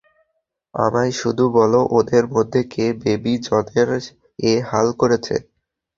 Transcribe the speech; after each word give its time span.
আমায় 0.75 1.13
শুধু 1.13 1.45
বলো, 1.57 1.79
ওদের 1.97 2.23
মধ্যে 2.33 2.61
কে 2.73 2.85
বেবি 3.01 3.33
জনের 3.45 3.89
এ 4.43 4.53
হাল 4.69 4.87
করেছে? 5.01 5.35